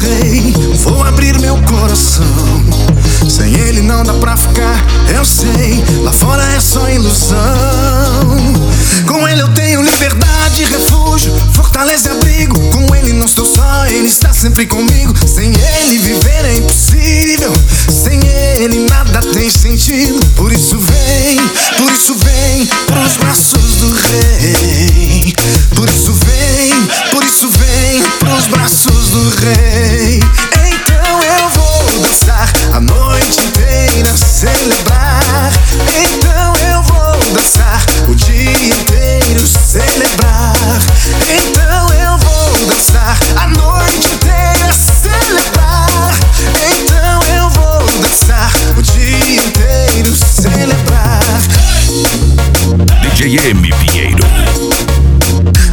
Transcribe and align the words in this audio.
rei, 0.00 0.54
vou 0.78 1.02
abrir 1.02 1.38
meu 1.38 1.56
coração. 1.62 2.24
Sem 3.28 3.54
ele 3.54 3.82
não 3.82 4.02
dá 4.02 4.14
pra 4.14 4.36
ficar, 4.36 4.84
eu 5.14 5.24
sei, 5.24 5.84
lá 6.02 6.12
fora 6.12 6.42
é 6.54 6.60
só 6.60 6.88
ilusão. 6.88 7.38
Com 9.06 9.28
ele 9.28 9.42
eu 9.42 9.48
tenho 9.54 9.82
liberdade, 9.82 10.64
refúgio, 10.64 11.32
fortaleza 11.52 12.08
e 12.08 12.12
abrigo. 12.12 12.58
Com 12.70 12.94
ele 12.94 13.12
não 13.12 13.26
estou 13.26 13.44
só, 13.44 13.86
ele 13.86 14.06
está 14.06 14.32
sempre 14.32 14.66
comigo. 14.66 15.14
Sem 15.26 15.52
ele 15.52 15.98
viver 15.98 16.44
FM 53.30 53.62
Pinheiro. 53.78 54.24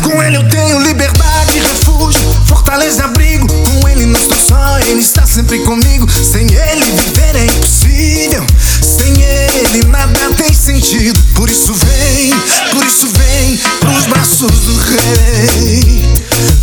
Com 0.04 0.22
ele 0.22 0.38
eu 0.38 0.48
tenho 0.48 0.80
liberdade, 0.80 1.58
refúgio, 1.58 2.22
fortaleza 2.46 3.02
e 3.02 3.06
abrigo. 3.06 3.48
Com 3.48 3.90
ele 3.90 4.06
não 4.06 4.20
estou 4.20 4.38
só, 4.38 4.80
ele 4.82 5.00
está 5.00 5.26
sempre 5.26 5.58
comigo. 5.60 6.08
Sem 6.12 6.46
ele 6.54 6.86
viver 6.86 7.36
é 7.36 7.46
impossível. 7.46 8.46
Sem 8.80 9.24
ele 9.24 9.88
nada 9.88 10.30
tem 10.36 10.54
sentido. 10.54 11.20
Por 11.34 11.50
isso 11.50 11.74
vem, 11.74 12.32
por 12.74 12.86
isso 12.86 13.08
vem 13.08 13.58
pros 13.80 14.06
braços 14.06 14.52
do 14.52 14.78
rei. 14.78 16.14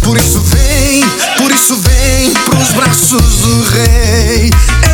Por 0.01 0.17
isso 0.17 0.41
vem, 0.43 1.05
por 1.39 1.51
isso 1.51 1.77
vem 1.77 2.33
pros 2.45 2.71
braços 2.71 3.41
do 3.41 3.63
rei. 3.65 4.94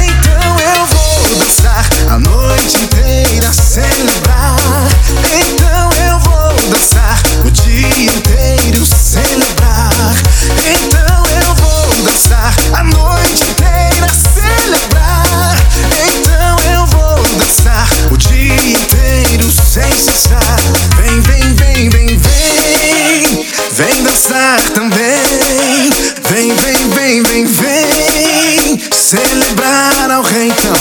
Vem, 20.01 21.21
vem, 21.21 21.55
vem, 21.55 21.89
vem, 21.91 22.07
vem. 22.17 23.47
Vem 23.73 24.03
dançar 24.03 24.59
também. 24.73 25.91
Vem, 26.31 26.55
vem, 26.55 26.89
vem, 26.89 27.23
vem, 27.23 27.45
vem. 27.45 28.81
Celebrar 28.97 30.11
ao 30.11 30.23
rei 30.23 30.49
então. 30.49 30.73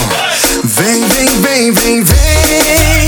Vem, 0.64 1.02
vem, 1.02 1.42
vem, 1.42 1.72
vem, 1.72 2.04
vem. 2.04 2.99